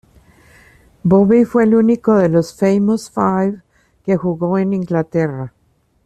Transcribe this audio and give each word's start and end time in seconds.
Bobby 1.03 1.45
fue 1.45 1.63
el 1.65 1.75
único 1.75 2.15
de 2.15 2.27
los 2.27 2.55
"Famous 2.57 3.11
Five" 3.11 3.61
que 4.03 4.17
jugó 4.17 4.57
en 4.57 4.73
Inglaterra. 4.73 5.53